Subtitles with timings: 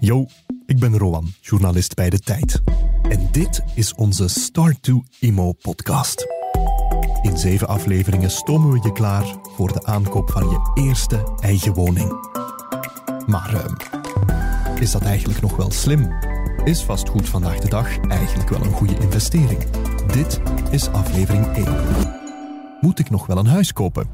[0.00, 0.26] Yo,
[0.66, 2.62] ik ben Rowan, journalist bij De Tijd.
[3.08, 6.26] En dit is onze Start to Imo podcast.
[7.22, 9.24] In zeven afleveringen stomen we je klaar
[9.56, 12.28] voor de aankoop van je eerste eigen woning.
[13.26, 13.74] Maar ehm,
[14.80, 16.12] is dat eigenlijk nog wel slim?
[16.64, 19.64] Is vastgoed vandaag de dag eigenlijk wel een goede investering?
[20.12, 21.66] Dit is aflevering 1.
[22.80, 24.08] Moet ik nog wel een huis kopen?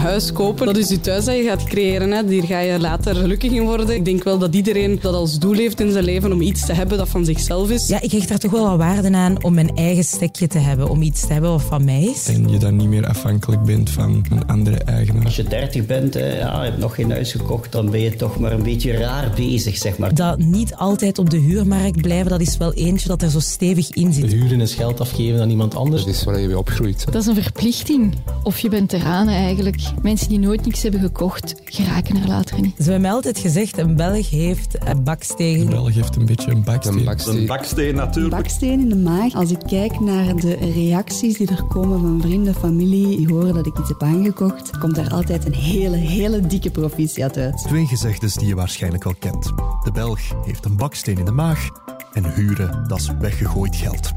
[0.00, 2.10] Huis kopen, dat is je thuis dat je gaat creëren.
[2.10, 2.28] Hè.
[2.28, 3.94] Hier ga je later gelukkig in worden.
[3.94, 6.72] Ik denk wel dat iedereen dat als doel heeft in zijn leven om iets te
[6.72, 7.88] hebben dat van zichzelf is.
[7.88, 10.88] Ja, ik hecht daar toch wel wat waarde aan om mijn eigen stekje te hebben.
[10.88, 12.26] Om iets te hebben wat van mij is.
[12.28, 15.24] En je dan niet meer afhankelijk bent van een andere eigenaar.
[15.24, 18.16] Als je 30 bent, en ja, je hebt nog geen huis gekocht, dan ben je
[18.16, 20.14] toch maar een beetje raar bezig, zeg maar.
[20.14, 23.90] Dat niet altijd op de huurmarkt blijven, dat is wel eentje dat er zo stevig
[23.90, 24.32] in zit.
[24.32, 26.04] Huren is geld afgeven aan iemand anders.
[26.04, 27.04] Dat is waar je mee opgroeit.
[27.04, 28.14] Dat is een verplichting.
[28.42, 29.89] Of je bent terranen eigenlijk.
[30.02, 32.74] Mensen die nooit niks hebben gekocht, geraken er later niet.
[32.76, 35.60] Ze hebben mij altijd gezegd, een Belg heeft een baksteen.
[35.60, 36.98] Een Belg heeft een beetje een baksteen.
[36.98, 38.34] Een baksteen, een baksteen natuurlijk.
[38.34, 39.34] Een baksteen in de maag.
[39.34, 43.66] Als ik kijk naar de reacties die er komen van vrienden, familie, die horen dat
[43.66, 47.58] ik iets heb aangekocht, komt daar altijd een hele, hele dikke proficiat uit.
[47.58, 49.44] Twee gezegdes die je waarschijnlijk wel kent.
[49.84, 51.68] De Belg heeft een baksteen in de maag
[52.12, 54.12] en huren, dat is weggegooid geld.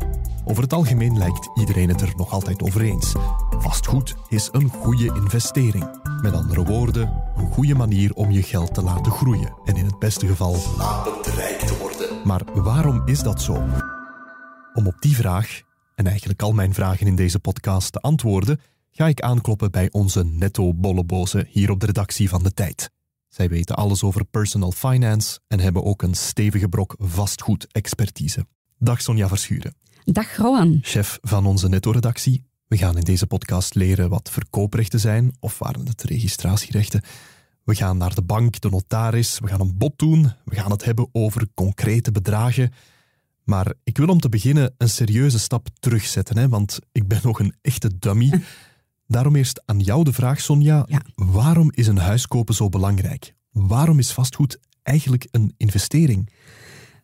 [0.46, 3.14] Over het algemeen lijkt iedereen het er nog altijd over eens.
[3.50, 6.02] Vastgoed is een goede investering.
[6.22, 10.00] Met andere woorden, een goede manier om je geld te laten groeien en in het
[10.00, 12.28] beste geval lapend rijk te worden.
[12.28, 13.54] Maar waarom is dat zo?
[14.74, 15.62] Om op die vraag,
[15.96, 18.60] en eigenlijk al mijn vragen in deze podcast te antwoorden,
[18.92, 22.92] ga ik aankloppen bij onze netto bollebozen hier op de redactie van De Tijd.
[23.28, 28.46] Zij weten alles over personal finance en hebben ook een stevige brok vastgoed-expertise.
[28.78, 29.76] Dag Sonja Verschuren.
[30.06, 30.80] Dag Rowan.
[30.82, 32.44] Chef van onze netto-redactie.
[32.68, 37.02] We gaan in deze podcast leren wat verkooprechten zijn, of waren het registratierechten.
[37.64, 40.86] We gaan naar de bank, de notaris, we gaan een bod doen, we gaan het
[40.86, 42.72] hebben over concrete bedragen.
[43.44, 47.40] Maar ik wil om te beginnen een serieuze stap terugzetten, hè, want ik ben nog
[47.40, 48.42] een echte dummy.
[49.08, 50.86] Daarom eerst aan jou de vraag, Sonja.
[50.88, 51.02] Ja.
[51.16, 53.34] Waarom is een huis kopen zo belangrijk?
[53.52, 56.30] Waarom is vastgoed eigenlijk een investering?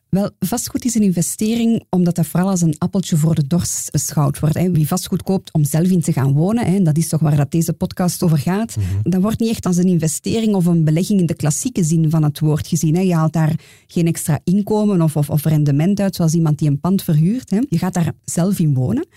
[0.09, 4.39] Wel, vastgoed is een investering omdat dat vooral als een appeltje voor de dorst beschouwd
[4.39, 4.71] wordt.
[4.71, 7.73] Wie vastgoed koopt om zelf in te gaan wonen, dat is toch waar dat deze
[7.73, 11.35] podcast over gaat, dat wordt niet echt als een investering of een belegging in de
[11.35, 13.05] klassieke zin van het woord gezien.
[13.05, 16.79] Je haalt daar geen extra inkomen of, of, of rendement uit, zoals iemand die een
[16.79, 17.49] pand verhuurt.
[17.69, 19.07] Je gaat daar zelf in wonen.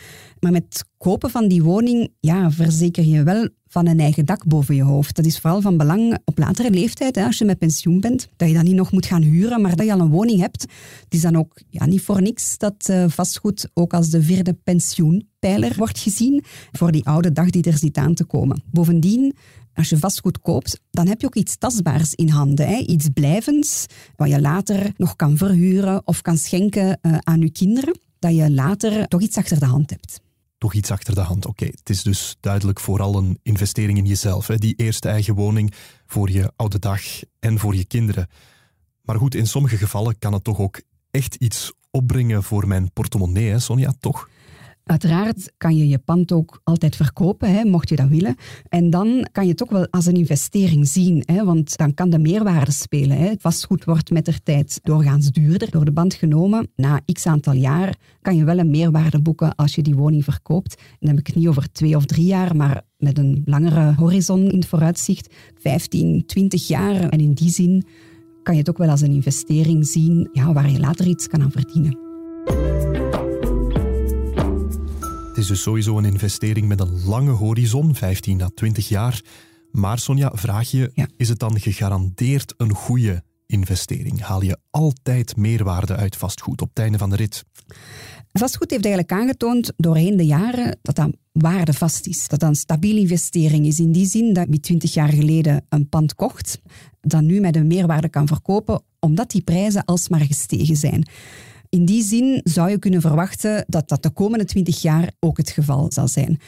[0.41, 4.47] Maar met het kopen van die woning ja, verzeker je wel van een eigen dak
[4.47, 5.16] boven je hoofd.
[5.16, 8.49] Dat is vooral van belang op latere leeftijd, hè, als je met pensioen bent, dat
[8.49, 10.62] je dan niet nog moet gaan huren, maar dat je al een woning hebt.
[11.05, 14.53] Het is dan ook ja, niet voor niks dat uh, vastgoed ook als de vierde
[14.65, 18.62] pensioenpijler wordt gezien voor die oude dag die er zit aan te komen.
[18.71, 19.34] Bovendien,
[19.75, 22.66] als je vastgoed koopt, dan heb je ook iets tastbaars in handen.
[22.66, 22.77] Hè?
[22.77, 27.99] Iets blijvends, wat je later nog kan verhuren of kan schenken uh, aan je kinderen.
[28.19, 30.22] Dat je later toch iets achter de hand hebt
[30.62, 31.47] toch iets achter de hand.
[31.47, 34.47] Oké, het is dus duidelijk vooral een investering in jezelf.
[34.47, 34.56] Hè?
[34.56, 35.73] Die eerste eigen woning
[36.06, 37.03] voor je oude dag
[37.41, 38.28] en voor je kinderen.
[39.03, 40.81] Maar goed, in sommige gevallen kan het toch ook
[41.11, 44.28] echt iets opbrengen voor mijn portemonnee, hè, Sonja, toch?
[44.84, 48.37] Uiteraard kan je je pand ook altijd verkopen, hè, mocht je dat willen.
[48.69, 52.10] En dan kan je het ook wel als een investering zien, hè, want dan kan
[52.10, 53.16] de meerwaarde spelen.
[53.16, 53.32] Hè.
[53.38, 56.70] Vastgoed wordt met de tijd doorgaans duurder door de band genomen.
[56.76, 60.82] Na x aantal jaar kan je wel een meerwaarde boeken als je die woning verkoopt.
[60.99, 64.50] Dan heb ik het niet over twee of drie jaar, maar met een langere horizon
[64.50, 67.09] in het vooruitzicht, 15, 20 jaar.
[67.09, 67.84] En in die zin
[68.43, 71.43] kan je het ook wel als een investering zien ja, waar je later iets kan
[71.43, 72.91] aan verdienen.
[75.42, 79.22] Het is dus sowieso een investering met een lange horizon, 15 à 20 jaar.
[79.70, 81.08] Maar Sonja, vraag je, Ja.
[81.16, 84.20] is het dan gegarandeerd een goede investering?
[84.20, 87.44] Haal je altijd meerwaarde uit vastgoed op het einde van de rit?
[88.32, 92.28] Vastgoed heeft eigenlijk aangetoond doorheen de jaren dat dat waardevast is.
[92.28, 93.78] Dat dat een stabiele investering is.
[93.78, 96.61] In die zin dat wie 20 jaar geleden een pand kocht,
[97.00, 101.06] dat nu met een meerwaarde kan verkopen, omdat die prijzen alsmaar gestegen zijn.
[101.74, 105.50] In die zin zou je kunnen verwachten dat dat de komende 20 jaar ook het
[105.50, 106.40] geval zal zijn.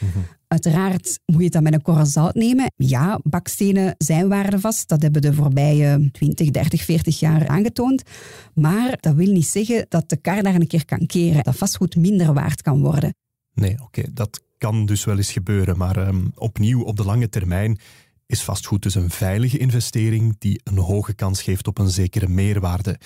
[0.49, 2.73] Uiteraard moet je dat met een korrel zout nemen.
[2.77, 4.89] Ja, bakstenen zijn waardevast.
[4.89, 8.03] Dat hebben de voorbije 20, 30, 40 jaar aangetoond.
[8.55, 11.45] Maar dat wil niet zeggen dat de kar daar een keer kan keren.
[11.45, 13.15] Dat vastgoed minder waard kan worden.
[13.55, 15.77] Nee, oké, dat kan dus wel eens gebeuren.
[15.77, 17.79] Maar ehm, opnieuw, op de lange termijn
[18.27, 22.99] is vastgoed dus een veilige investering die een hoge kans geeft op een zekere meerwaarde.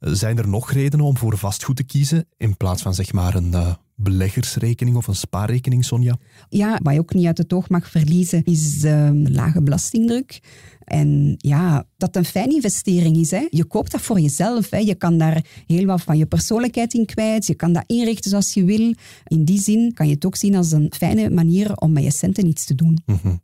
[0.00, 3.52] Zijn er nog redenen om voor vastgoed te kiezen in plaats van zeg maar een
[3.52, 6.16] uh, beleggersrekening of een spaarrekening, Sonja?
[6.48, 10.40] Ja, wat je ook niet uit het oog mag verliezen is uh, lage belastingdruk.
[10.84, 13.30] En ja, dat een fijne investering is.
[13.30, 13.46] Hè.
[13.50, 14.70] Je koopt dat voor jezelf.
[14.70, 14.78] Hè.
[14.78, 17.46] Je kan daar heel wat van je persoonlijkheid in kwijt.
[17.46, 18.94] Je kan dat inrichten zoals je wil.
[19.24, 22.10] In die zin kan je het ook zien als een fijne manier om met je
[22.10, 23.02] centen iets te doen.
[23.06, 23.40] Mm -hmm.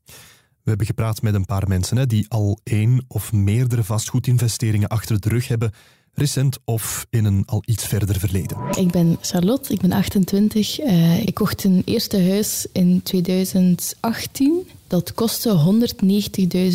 [0.62, 5.20] We hebben gepraat met een paar mensen hè, die al één of meerdere vastgoedinvesteringen achter
[5.20, 5.72] de rug hebben
[6.16, 8.58] recent of in een al iets verder verleden?
[8.78, 10.80] Ik ben Charlotte, ik ben 28.
[10.80, 14.68] Uh, ik kocht een eerste huis in 2018.
[14.86, 15.84] Dat kostte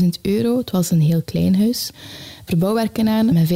[0.02, 0.58] 190.000 euro.
[0.58, 1.92] Het was een heel klein huis.
[2.46, 3.34] Verbouwwerken aan.
[3.34, 3.50] Met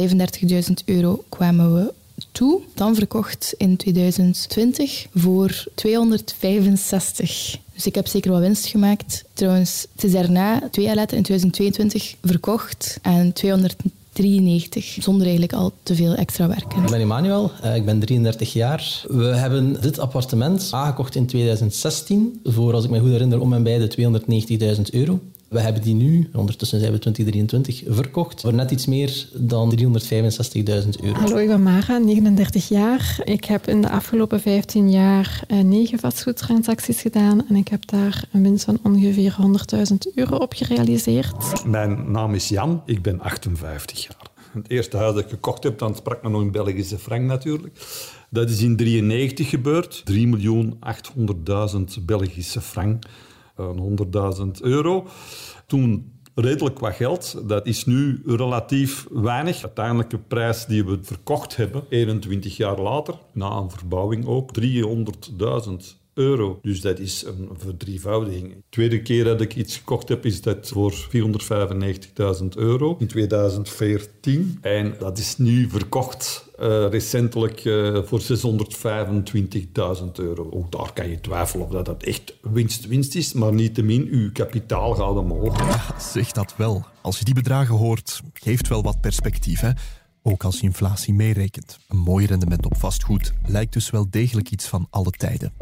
[0.68, 1.92] 35.000 euro kwamen we
[2.32, 2.60] toe.
[2.74, 7.58] Dan verkocht in 2020 voor 265.
[7.74, 9.24] Dus ik heb zeker wat winst gemaakt.
[9.32, 13.76] Trouwens, het is daarna, twee jaar later, in 2022, verkocht aan 200
[14.16, 16.82] 93, zonder eigenlijk al te veel extra werken.
[16.82, 19.04] Ik ben Emmanuel, ik ben 33 jaar.
[19.08, 23.62] We hebben dit appartement aangekocht in 2016 voor, als ik me goed herinner, om en
[23.62, 24.14] bij de
[24.76, 25.20] 290.000 euro.
[25.48, 29.82] We hebben die nu, ondertussen zijn we 2023, verkocht voor net iets meer dan 365.000
[31.02, 31.18] euro.
[31.18, 33.20] Hallo, ik ben Mara, 39 jaar.
[33.24, 38.42] Ik heb in de afgelopen 15 jaar negen vastgoedtransacties gedaan en ik heb daar een
[38.42, 39.36] winst van ongeveer
[39.76, 41.64] 100.000 euro op gerealiseerd.
[41.66, 44.30] Mijn naam is Jan, ik ben 58 jaar.
[44.52, 47.74] Het eerste huis dat ik gekocht heb, dan sprak men nog in Belgische frank natuurlijk.
[48.30, 50.02] Dat is in 1993 gebeurd.
[51.98, 53.04] 3.800.000 Belgische frank.
[53.56, 55.06] 100.000 euro.
[55.66, 57.48] Toen redelijk wat geld.
[57.48, 59.62] Dat is nu relatief weinig.
[59.62, 66.58] Uiteindelijke prijs die we verkocht hebben, 21 jaar later, na een verbouwing ook, 300.000 euro.
[66.62, 68.48] Dus dat is een verdrievoudiging.
[68.48, 74.58] De tweede keer dat ik iets gekocht heb, is dat voor 495.000 euro in 2014.
[74.60, 78.26] En dat is nu verkocht uh, recentelijk uh, voor 625.000
[80.14, 80.50] euro.
[80.50, 84.94] Ook daar kan je twijfelen of dat, dat echt winst-winst is, maar niettemin, uw kapitaal
[84.94, 85.58] gaat omhoog.
[85.58, 86.84] Ja, zeg dat wel.
[87.00, 89.70] Als je die bedragen hoort, geeft wel wat perspectief, hè?
[90.28, 91.78] Ook als je inflatie meerekent.
[91.88, 95.52] Een mooi rendement op vastgoed lijkt dus wel degelijk iets van alle tijden.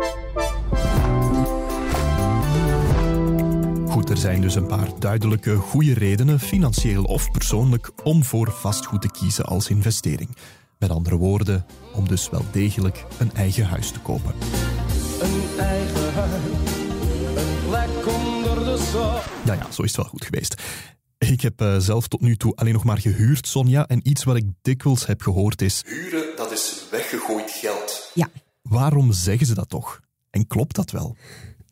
[3.88, 9.02] Goed, er zijn dus een paar duidelijke goede redenen, financieel of persoonlijk, om voor vastgoed
[9.02, 10.36] te kiezen als investering.
[10.78, 14.34] Met andere woorden, om dus wel degelijk een eigen huis te kopen.
[15.20, 16.42] Een eigen huis,
[17.36, 19.44] een plek onder de zon.
[19.44, 20.62] Ja, ja, zo is het wel goed geweest.
[21.30, 23.86] Ik heb uh, zelf tot nu toe alleen nog maar gehuurd, Sonja.
[23.86, 25.82] En iets wat ik dikwijls heb gehoord is...
[25.86, 28.10] Huren, dat is weggegooid geld.
[28.14, 28.28] Ja.
[28.62, 30.00] Waarom zeggen ze dat toch?
[30.30, 31.16] En klopt dat wel?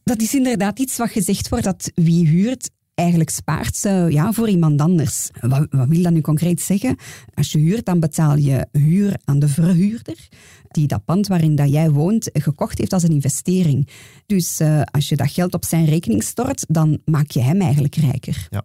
[0.04, 4.80] Dat is inderdaad iets wat gezegd wordt, dat wie huurt eigenlijk spaart ja, voor iemand
[4.80, 5.28] anders.
[5.40, 6.96] Wat, wat, wil dat nu concreet zeggen?
[7.34, 10.28] Als je huurt, dan betaal je huur aan de verhuurder,
[10.68, 13.88] die dat pand waarin dat jij woont gekocht heeft als een investering.
[14.26, 17.94] Dus uh, als je dat geld op zijn rekening stort, dan maak je hem eigenlijk
[17.94, 18.46] rijker.
[18.50, 18.64] Ja.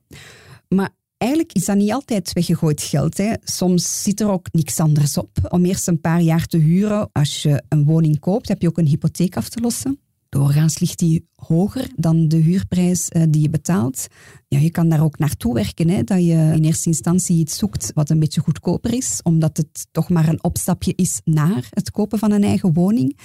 [0.68, 3.18] Maar Eigenlijk is dat niet altijd weggegooid geld.
[3.18, 3.34] Hè.
[3.44, 5.30] Soms zit er ook niks anders op.
[5.50, 8.78] Om eerst een paar jaar te huren, als je een woning koopt, heb je ook
[8.78, 10.00] een hypotheek af te lossen.
[10.30, 14.08] Doorgaans ligt die hoger dan de huurprijs uh, die je betaalt.
[14.48, 17.92] Ja, je kan daar ook naartoe werken, hè, dat je in eerste instantie iets zoekt
[17.94, 22.20] wat een beetje goedkoper is, omdat het toch maar een opstapje is naar het kopen
[22.20, 23.20] van een eigen woning.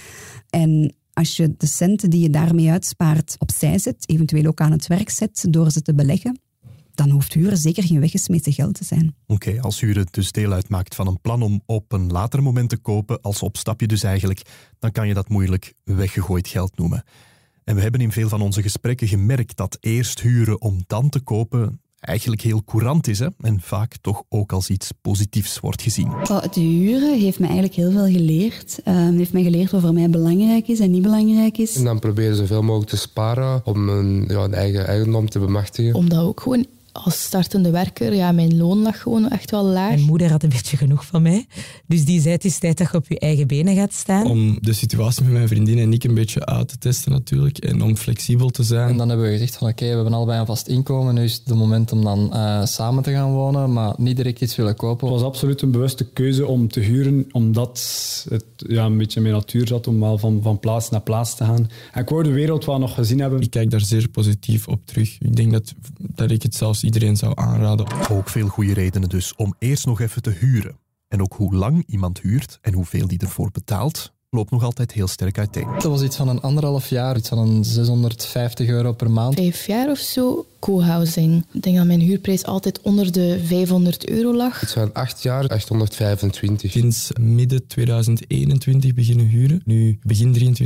[0.51, 4.87] En als je de centen die je daarmee uitspaart opzij zet, eventueel ook aan het
[4.87, 6.41] werk zet door ze te beleggen,
[7.03, 9.15] dan hoeft huren zeker geen weggesmeten geld te zijn.
[9.27, 12.77] Oké, als huren dus deel uitmaakt van een plan om op een later moment te
[12.77, 14.43] kopen, als opstapje dus eigenlijk,
[14.79, 17.05] dan kan je dat moeilijk weggegooid geld noemen.
[17.65, 21.21] En we hebben in veel van onze gesprekken gemerkt dat eerst huren om dan te
[21.21, 23.27] kopen eigenlijk heel courant is hè?
[23.41, 26.09] en vaak toch ook als iets positiefs wordt gezien.
[26.23, 28.77] Het huren heeft me eigenlijk heel veel geleerd.
[28.85, 31.77] Het uh, heeft mij geleerd wat voor mij belangrijk is en niet belangrijk is.
[31.77, 35.95] En dan proberen zoveel mogelijk te sparen om een, ja, een eigen eigendom te bemachtigen.
[35.95, 39.89] Om dat ook gewoon als startende werker, ja, mijn loon lag gewoon echt wel laag.
[39.89, 41.47] Mijn moeder had een beetje genoeg van mij.
[41.87, 44.27] Dus die zei, het is tijd dat je op je eigen benen gaat staan.
[44.27, 47.59] Om de situatie met mijn vriendin en ik een beetje uit te testen natuurlijk.
[47.59, 48.89] En om flexibel te zijn.
[48.89, 51.15] En dan hebben we gezegd van oké, we hebben allebei een vast inkomen.
[51.15, 54.57] Nu is het moment om dan uh, samen te gaan wonen, maar niet direct iets
[54.57, 55.07] willen kopen.
[55.07, 59.23] Het was absoluut een bewuste keuze om te huren, omdat het ja, een beetje in
[59.23, 61.69] mijn natuur zat om wel van, van plaats naar plaats te gaan.
[61.93, 63.41] En ik wou de wereld wel nog gezien hebben.
[63.41, 65.17] Ik kijk daar zeer positief op terug.
[65.21, 68.11] Ik denk dat, dat ik het zelfs iedereen zou aanraden.
[68.11, 70.79] Ook veel goede redenen dus om eerst nog even te huren.
[71.09, 75.07] En ook hoe lang iemand huurt en hoeveel die ervoor betaalt, loopt nog altijd heel
[75.07, 75.67] sterk uiteen.
[75.73, 79.35] Dat was iets van een anderhalf jaar, iets van een 650 euro per maand.
[79.35, 81.45] Vijf jaar of zo, co-housing.
[81.53, 84.61] Ik denk dat mijn huurprijs altijd onder de 500 euro lag.
[84.61, 86.71] Het zijn acht jaar, 825.
[86.71, 89.63] Sinds midden 2021 beginnen huren.
[89.65, 90.57] Nu begin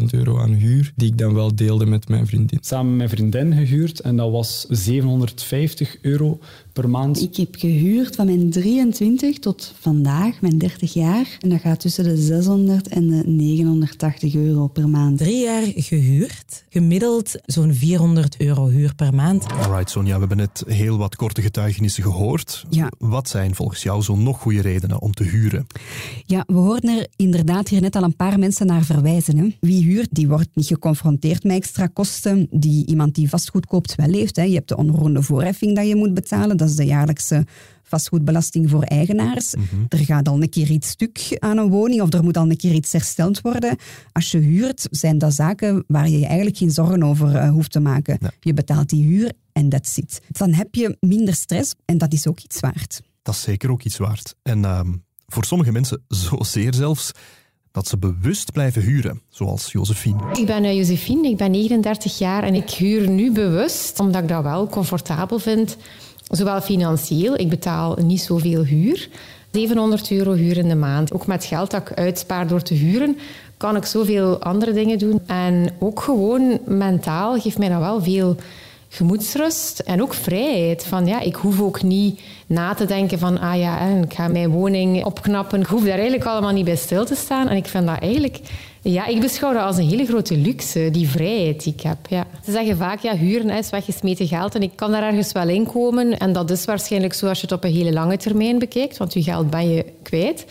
[0.00, 2.58] 23.000 euro aan huur, die ik dan wel deelde met mijn vriendin.
[2.62, 6.38] Samen met mijn vriendin gehuurd en dat was 750 euro
[6.80, 7.22] per maand.
[7.22, 11.36] Ik heb gehuurd van mijn 23 tot vandaag, mijn 30 jaar.
[11.40, 15.18] En dat gaat tussen de 600 en de 980 euro per maand.
[15.18, 19.46] Drie jaar gehuurd, gemiddeld zo'n 400 euro huur per maand.
[19.52, 22.64] Alright, Sonja, we hebben net heel wat korte getuigenissen gehoord.
[22.70, 22.90] Ja.
[22.98, 25.66] Wat zijn volgens jou zo nog goede redenen om te huren?
[26.26, 29.38] Ja, we hoorden er inderdaad hier net al een paar mensen naar verwijzen.
[29.38, 29.48] Hè.
[29.60, 34.12] Wie huurt, die wordt niet geconfronteerd met extra kosten die iemand die vastgoed koopt wel
[34.12, 34.36] heeft.
[34.36, 34.42] Hè.
[34.42, 36.56] Je hebt de onroerende voorheffing dat je moet betalen.
[36.66, 37.46] Dat is de jaarlijkse
[37.82, 39.54] vastgoedbelasting voor eigenaars.
[39.88, 42.56] Er gaat al een keer iets stuk aan een woning of er moet al een
[42.56, 43.76] keer iets hersteld worden.
[44.12, 47.72] Als je huurt, zijn dat zaken waar je je eigenlijk geen zorgen over eh, hoeft
[47.72, 48.18] te maken.
[48.40, 50.20] Je betaalt die huur en that's it.
[50.28, 53.00] Dan heb je minder stress en dat is ook iets waard.
[53.22, 54.34] Dat is zeker ook iets waard.
[54.42, 54.92] En ehm,
[55.26, 57.12] voor sommige mensen zozeer zelfs
[57.70, 60.22] dat ze bewust blijven huren, zoals Josephine.
[60.32, 64.28] Ik ben uh, Josephine, ik ben 39 jaar en ik huur nu bewust, omdat ik
[64.28, 65.76] dat wel comfortabel vind,
[66.30, 69.08] zowel financieel, ik betaal niet zoveel huur,
[69.50, 71.12] 700 euro huur in de maand.
[71.12, 73.18] Ook met geld dat ik uitspaar door te huren,
[73.56, 75.20] kan ik zoveel andere dingen doen.
[75.26, 78.36] En ook gewoon mentaal geeft mij dat wel veel
[78.88, 80.84] gemoedsrust en ook vrijheid.
[80.84, 84.50] Van, ja, ik hoef ook niet na te denken van ah ja, ik ga mijn
[84.50, 85.60] woning opknappen.
[85.60, 87.48] Ik hoef daar eigenlijk allemaal niet bij stil te staan.
[87.48, 88.40] En ik vind dat eigenlijk...
[88.88, 92.06] Ja, ik beschouw dat als een hele grote luxe, die vrijheid die ik heb.
[92.08, 92.26] Ja.
[92.44, 95.66] Ze zeggen vaak, ja, huren is weggesmeten geld en ik kan daar ergens wel in
[95.66, 96.18] komen.
[96.18, 99.12] En dat is waarschijnlijk zo als je het op een hele lange termijn bekijkt, want
[99.12, 100.46] je geld ben je kwijt.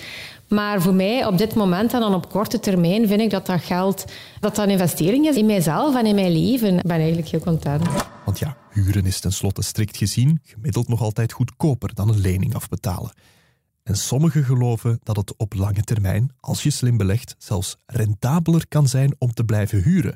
[0.47, 3.61] Maar voor mij op dit moment en dan op korte termijn vind ik dat dat
[3.61, 4.05] geld
[4.39, 6.77] dat dat een investering is in mijzelf en in mijn leven.
[6.77, 7.87] Ik ben eigenlijk heel content.
[8.25, 13.11] Want ja, huren is tenslotte strikt gezien gemiddeld nog altijd goedkoper dan een lening afbetalen.
[13.85, 18.87] En sommigen geloven dat het op lange termijn, als je slim belegt, zelfs rentabeler kan
[18.87, 20.15] zijn om te blijven huren.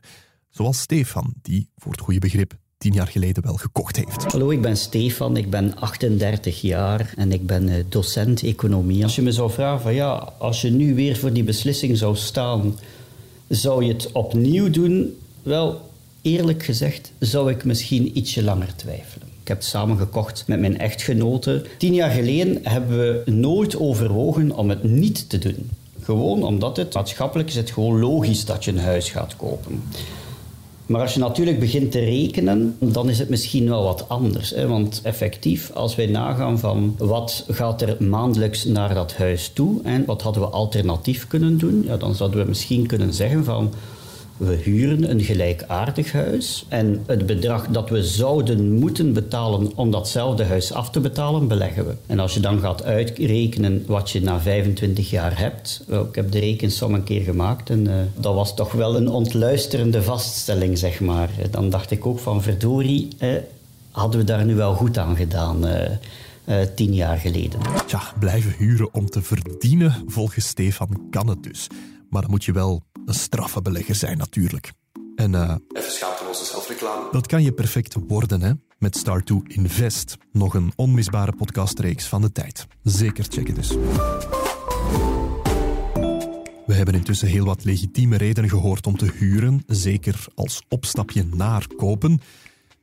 [0.49, 4.31] Zoals Stefan, die, voor het goede begrip, tien jaar geleden wel gekocht heeft.
[4.31, 9.03] Hallo, ik ben Stefan, ik ben 38 jaar en ik ben eh, docent economie.
[9.03, 12.15] Als je me zou vragen van ja, als je nu weer voor die beslissing zou
[12.15, 12.79] staan,
[13.47, 15.17] zou je het opnieuw doen?
[15.43, 19.28] Wel, eerlijk gezegd, zou ik misschien ietsje langer twijfelen.
[19.49, 21.65] Heb het samen gekocht met mijn echtgenote.
[21.77, 25.69] Tien jaar geleden hebben we nooit overwogen om het niet te doen.
[26.01, 29.83] Gewoon omdat het maatschappelijk is het gewoon logisch dat je een huis gaat kopen.
[30.85, 34.49] Maar als je natuurlijk begint te rekenen, dan is het misschien wel wat anders.
[34.49, 34.67] Hè?
[34.67, 40.05] Want effectief, als wij nagaan van wat gaat er maandelijks naar dat huis toe en
[40.05, 43.73] wat hadden we alternatief kunnen doen, ja, dan zouden we misschien kunnen zeggen van
[44.39, 50.43] we huren een gelijkaardig huis en het bedrag dat we zouden moeten betalen om datzelfde
[50.43, 51.93] huis af te betalen, beleggen we.
[52.05, 56.39] En als je dan gaat uitrekenen wat je na 25 jaar hebt, ik heb de
[56.39, 61.29] rekensom een keer gemaakt en uh, dat was toch wel een ontluisterende vaststelling, zeg maar.
[61.51, 63.29] Dan dacht ik ook van verdorie, eh,
[63.91, 65.65] hadden we daar nu wel goed aan gedaan.
[65.65, 67.59] Eh, tien jaar geleden.
[67.87, 71.67] Tja, blijven huren om te verdienen, volgens Stefan kan het dus.
[72.09, 74.71] Maar dan moet je wel een straffe belegger zijn natuurlijk.
[75.15, 77.07] En uh, Even schaamteloze zelfreclame.
[77.11, 78.51] dat kan je perfect worden hè?
[78.77, 80.17] met Start2 Invest.
[80.31, 82.67] Nog een onmisbare podcastreeks van de tijd.
[82.83, 83.69] Zeker checken dus.
[86.65, 91.67] We hebben intussen heel wat legitieme redenen gehoord om te huren, zeker als opstapje naar
[91.75, 92.19] kopen.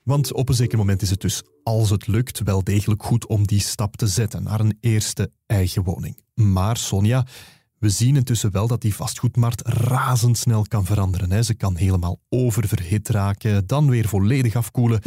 [0.03, 3.47] Want op een zeker moment is het dus, als het lukt, wel degelijk goed om
[3.47, 6.19] die stap te zetten naar een eerste eigen woning.
[6.35, 7.27] Maar Sonja,
[7.87, 11.31] we zien intussen wel dat die vastgoedmarkt razendsnel kan veranderen.
[11.31, 11.43] Hè.
[11.43, 15.01] Ze kan helemaal oververhit raken, dan weer volledig afkoelen.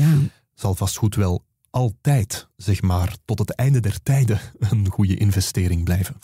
[0.54, 6.16] Zal vastgoed wel altijd, zeg maar, tot het einde der tijden een goede investering blijven.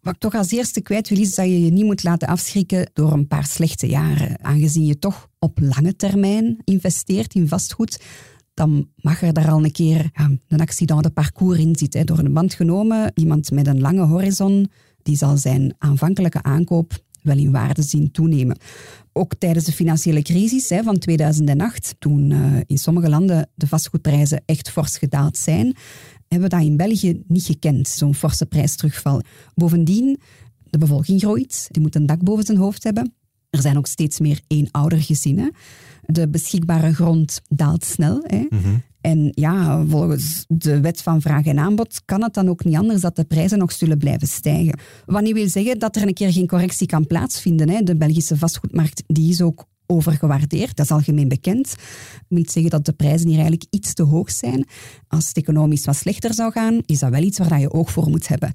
[0.00, 2.90] Wat ik toch als eerste kwijt wil, is dat je je niet moet laten afschrikken
[2.92, 4.44] door een paar slechte jaren.
[4.44, 8.02] Aangezien je toch op lange termijn investeert in vastgoed,
[8.54, 12.06] dan mag er daar al een keer ja, een accident de parcours in zitten.
[12.06, 14.70] Door een band genomen, iemand met een lange horizon,
[15.06, 18.58] die zal zijn aanvankelijke aankoop wel in waarde zien toenemen.
[19.12, 24.42] Ook tijdens de financiële crisis hè, van 2008, toen uh, in sommige landen de vastgoedprijzen
[24.44, 25.76] echt fors gedaald zijn,
[26.28, 29.20] hebben we dat in België niet gekend, zo'n forse prijsterugval.
[29.54, 30.20] Bovendien,
[30.70, 33.14] de bevolking groeit, die moet een dak boven zijn hoofd hebben.
[33.50, 35.52] Er zijn ook steeds meer eenoudergezinnen.
[36.02, 38.20] De beschikbare grond daalt snel.
[38.22, 38.46] Hè.
[39.06, 43.00] En ja, volgens de wet van vraag en aanbod kan het dan ook niet anders
[43.00, 44.78] dat de prijzen nog zullen blijven stijgen.
[45.04, 47.68] Wat niet wil zeggen dat er een keer geen correctie kan plaatsvinden.
[47.68, 47.82] Hè.
[47.82, 51.68] De Belgische vastgoedmarkt die is ook overgewaardeerd, dat is algemeen bekend.
[51.68, 51.78] Dat
[52.28, 54.66] wil zeggen dat de prijzen hier eigenlijk iets te hoog zijn.
[55.08, 58.08] Als het economisch wat slechter zou gaan, is dat wel iets waar je oog voor
[58.08, 58.52] moet hebben.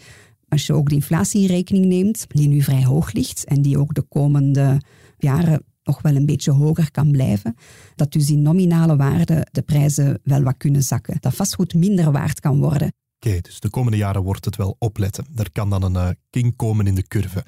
[0.48, 3.78] Als je ook de inflatie in rekening neemt, die nu vrij hoog ligt en die
[3.78, 4.82] ook de komende
[5.18, 7.56] jaren nog wel een beetje hoger kan blijven,
[7.96, 11.18] dat dus in nominale waarde de prijzen wel wat kunnen zakken.
[11.20, 12.94] Dat vastgoed minder waard kan worden.
[13.20, 15.26] Oké, dus de komende jaren wordt het wel opletten.
[15.36, 17.46] Er kan dan een uh, king komen in de curve.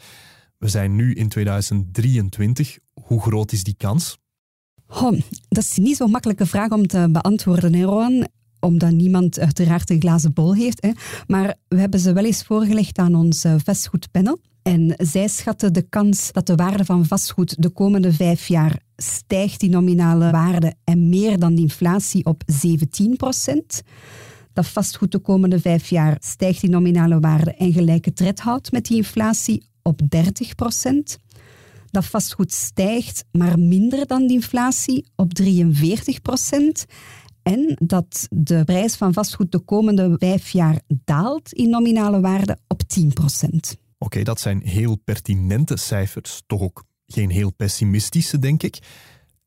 [0.58, 2.78] We zijn nu in 2023.
[2.94, 4.18] Hoe groot is die kans?
[4.88, 8.28] Oh, dat is niet zo'n makkelijke vraag om te beantwoorden, hè, Rowan
[8.64, 10.82] omdat niemand uiteraard een glazen bol heeft.
[10.82, 10.92] Hè.
[11.28, 14.40] Maar we hebben ze wel eens voorgelegd aan ons uh, vastgoedpanel.
[14.64, 19.60] En zij schatten de kans dat de waarde van vastgoed de komende vijf jaar stijgt,
[19.60, 23.82] die nominale waarde, en meer dan de inflatie op 17 procent.
[24.54, 28.86] Dat vastgoed de komende vijf jaar stijgt die nominale waarde en gelijke tred houdt met
[28.86, 31.18] die inflatie op 30 procent.
[31.92, 36.86] Dat vastgoed stijgt, maar minder dan de inflatie op 43 procent.
[37.42, 42.82] En dat de prijs van vastgoed de komende vijf jaar daalt in nominale waarde op
[42.82, 43.82] 10 procent.
[44.04, 48.80] Oké, dat zijn heel pertinente cijfers, toch ook geen heel pessimistische, denk ik.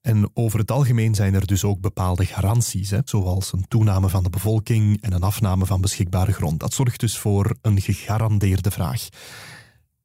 [0.01, 4.23] En over het algemeen zijn er dus ook bepaalde garanties, hè, zoals een toename van
[4.23, 6.61] de bevolking en een afname van beschikbare grond.
[6.61, 9.09] Dat zorgt dus voor een gegarandeerde vraag.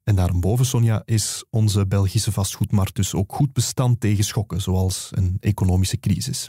[0.04, 5.36] En daarboven, Sonja, is onze Belgische vastgoedmarkt dus ook goed bestand tegen schokken, zoals een
[5.40, 6.48] economische crisis.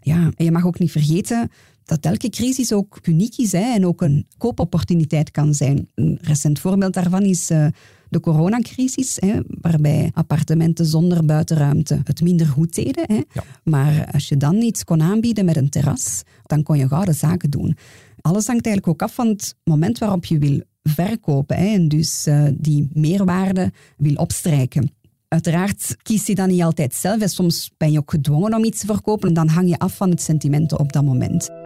[0.00, 1.50] Ja, en je mag ook niet vergeten
[1.84, 5.88] dat elke crisis ook uniek is hè, en ook een koopopportuniteit kan zijn.
[5.94, 7.66] Een recent voorbeeld daarvan is uh,
[8.08, 13.04] de coronacrisis, hè, waarbij appartementen zonder buitenruimte het minder goed deden.
[13.06, 13.20] Hè.
[13.64, 17.50] Maar als je dan iets kon aanbieden met een terras, dan kon je gouden zaken
[17.50, 17.76] doen.
[18.20, 22.26] Alles hangt eigenlijk ook af van het moment waarop je wil verkopen hè, en dus
[22.26, 24.90] uh, die meerwaarde wil opstrijken.
[25.28, 27.20] Uiteraard kiest je dan niet altijd zelf.
[27.20, 29.96] En soms ben je ook gedwongen om iets te verkopen en dan hang je af
[29.96, 31.61] van het sentiment op dat moment.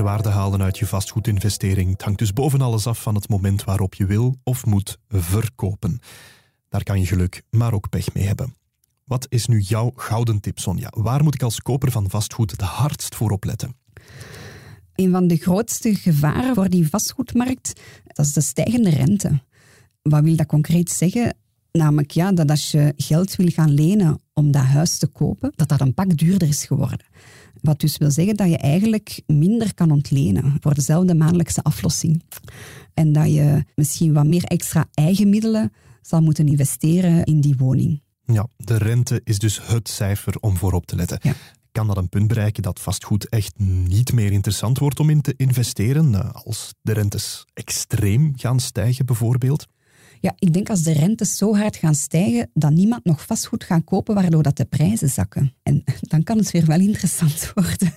[0.00, 1.90] Meerwaarde halen uit je vastgoedinvestering.
[1.90, 5.98] Het hangt dus boven alles af van het moment waarop je wil of moet verkopen.
[6.68, 8.54] Daar kan je geluk, maar ook pech mee hebben.
[9.04, 10.88] Wat is nu jouw gouden tip, Sonja?
[10.90, 13.76] Waar moet ik als koper van vastgoed het hardst voor opletten?
[14.94, 19.42] Een van de grootste gevaren voor die vastgoedmarkt, dat is de stijgende rente.
[20.02, 21.36] Wat wil dat concreet zeggen?
[21.72, 25.68] Namelijk ja, dat als je geld wil gaan lenen om dat huis te kopen, dat
[25.68, 27.06] dat een pak duurder is geworden.
[27.60, 32.22] Wat dus wil zeggen dat je eigenlijk minder kan ontlenen voor dezelfde maandelijkse aflossing.
[32.94, 35.72] En dat je misschien wat meer extra eigen middelen
[36.02, 38.02] zal moeten investeren in die woning.
[38.24, 41.18] Ja, de rente is dus het cijfer om voorop te letten.
[41.22, 41.34] Ja
[41.72, 45.34] kan dat een punt bereiken dat vastgoed echt niet meer interessant wordt om in te
[45.36, 49.66] investeren, eh, als de rentes extreem gaan stijgen bijvoorbeeld?
[50.20, 53.84] Ja, ik denk als de rentes zo hard gaan stijgen, dat niemand nog vastgoed gaat
[53.84, 55.54] kopen, waardoor dat de prijzen zakken.
[55.62, 57.92] En dan kan het weer wel interessant worden.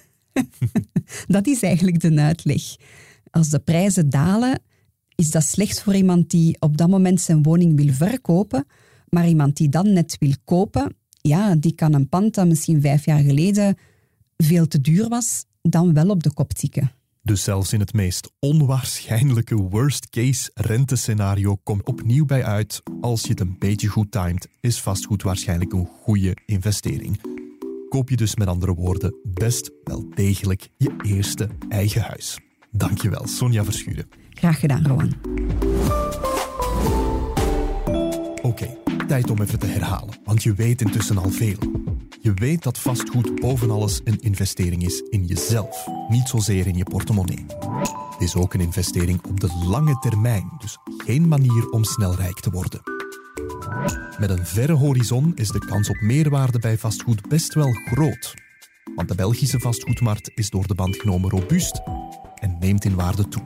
[1.36, 2.62] dat is eigenlijk de uitleg.
[3.32, 4.62] Als de prijzen dalen,
[5.16, 8.66] is dat slecht voor iemand die op dat moment zijn woning wil verkopen,
[9.10, 13.06] maar iemand die dan net wil kopen, ja, die kan een pand dat misschien vijf
[13.06, 13.78] jaar geleden
[14.38, 16.92] veel te duur was, dan wel op de kop tikken.
[17.26, 22.82] Dus zelfs in het meest onwaarschijnlijke worst-case rentescenario komt opnieuw bij uit.
[23.02, 27.22] Als je het een beetje goed timed, is vastgoed waarschijnlijk een goede investering.
[27.90, 32.40] Koop je dus met andere woorden best wel degelijk je eerste eigen huis.
[32.72, 34.10] Dankjewel, Sonja Verschuren.
[34.30, 35.14] Graag gedaan, Rowan.
[38.42, 41.83] Oké, tijd om even te herhalen, want je weet intussen al veel.
[42.24, 46.84] Je weet dat vastgoed boven alles een investering is in jezelf, niet zozeer in je
[46.84, 47.46] portemonnee.
[48.12, 52.40] Het is ook een investering op de lange termijn, dus geen manier om snel rijk
[52.40, 52.82] te worden.
[54.20, 58.34] Met een verre horizon is de kans op meerwaarde bij vastgoed best wel groot.
[58.96, 61.82] Want de Belgische vastgoedmarkt is door de band genomen robuust
[62.36, 63.44] en neemt in waarde toe.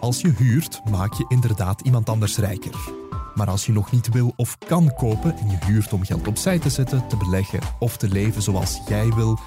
[0.00, 3.07] Als je huurt, maak je inderdaad iemand anders rijker.
[3.38, 6.58] Maar als je nog niet wil of kan kopen en je huurt om geld opzij
[6.58, 9.38] te zetten, te beleggen of te leven zoals jij wil,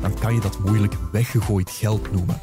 [0.00, 2.38] dan kan je dat moeilijk weggegooid geld noemen.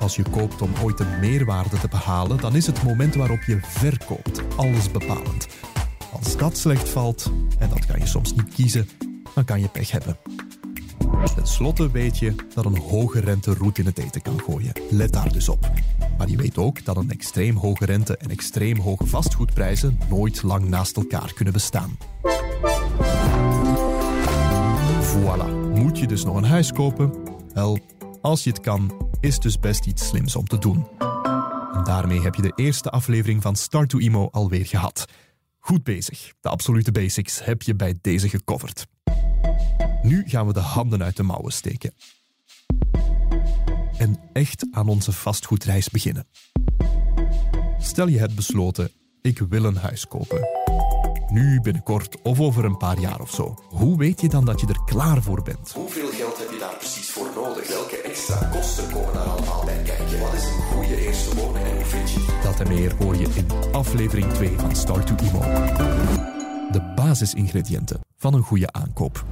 [0.00, 3.58] Als je koopt om ooit een meerwaarde te behalen, dan is het moment waarop je
[3.62, 5.46] verkoopt alles bepalend.
[6.12, 8.88] Als dat slecht valt, en dat kan je soms niet kiezen,
[9.34, 10.16] dan kan je pech hebben.
[11.34, 14.72] Ten slotte weet je dat een hoge rente roet in het eten kan gooien.
[14.90, 15.70] Let daar dus op.
[16.22, 20.68] Maar je weet ook dat een extreem hoge rente en extreem hoge vastgoedprijzen nooit lang
[20.68, 21.98] naast elkaar kunnen bestaan.
[25.00, 27.12] Voilà, moet je dus nog een huis kopen?
[27.52, 27.78] Wel,
[28.20, 30.86] als je het kan, is dus best iets slims om te doen.
[31.72, 35.04] En daarmee heb je de eerste aflevering van Start to Imo alweer gehad.
[35.58, 36.32] Goed bezig.
[36.40, 38.86] De absolute basics heb je bij deze gecoverd.
[40.02, 41.94] Nu gaan we de handen uit de mouwen steken.
[44.02, 46.26] En echt aan onze vastgoedreis beginnen.
[47.78, 50.48] Stel je hebt besloten, ik wil een huis kopen.
[51.28, 53.64] Nu, binnenkort of over een paar jaar of zo.
[53.68, 55.72] Hoe weet je dan dat je er klaar voor bent?
[55.72, 57.68] Hoeveel geld heb je daar precies voor nodig?
[57.68, 60.20] Welke extra kosten komen daar allemaal bij kijken?
[60.20, 62.42] Wat is een goede eerste woning en hoe vind je die?
[62.42, 65.40] Dat en meer hoor je in aflevering 2 van Start to Imo.
[66.70, 69.24] De basisingrediënten van een goede aankoop.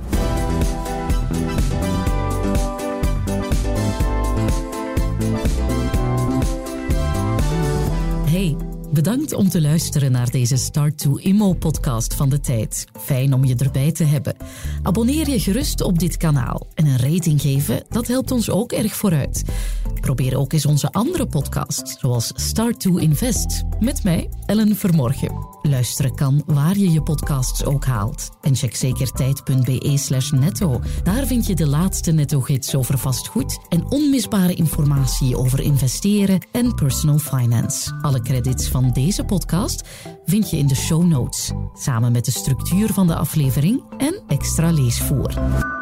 [8.40, 8.69] today.
[8.92, 12.87] Bedankt om te luisteren naar deze Start to Immo podcast van de tijd.
[12.98, 14.37] Fijn om je erbij te hebben.
[14.83, 18.94] Abonneer je gerust op dit kanaal en een rating geven, dat helpt ons ook erg
[18.94, 19.44] vooruit.
[20.00, 25.59] Probeer ook eens onze andere podcasts, zoals Start to Invest, met mij, Ellen Vermorgen.
[25.62, 28.31] Luisteren kan waar je je podcasts ook haalt.
[28.40, 30.81] En check zeker tijd.be slash netto.
[31.03, 37.18] Daar vind je de laatste netto-gids over vastgoed en onmisbare informatie over investeren en personal
[37.18, 37.94] finance.
[38.03, 39.88] Alle credits van deze podcast
[40.24, 44.70] vind je in de show notes, samen met de structuur van de aflevering en extra
[44.70, 45.79] leesvoer.